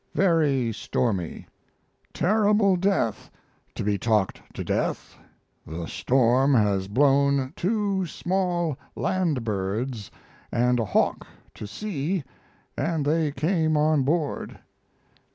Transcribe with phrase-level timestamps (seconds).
[0.15, 1.45] Very stormy.
[2.11, 3.29] Terrible death
[3.75, 5.15] to be talked to death.
[5.67, 10.09] The storm has blown two small land birds
[10.51, 12.23] and a hawk to sea
[12.75, 14.57] and they came on board.